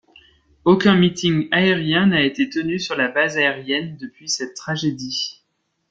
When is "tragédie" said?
4.55-5.43